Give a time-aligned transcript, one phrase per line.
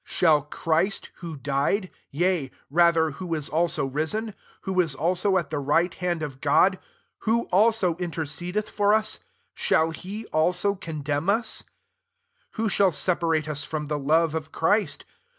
[0.03, 5.59] Shall Christ who died; yea, rather, who is [aUo] risen; who is [also] at the
[5.59, 6.79] right hand of God;
[7.19, 9.19] who also inter cedeth for us;
[9.55, 11.63] ahall he aiso cort' demn ua f 35
[12.53, 15.05] Who shall separate us from the love of Christ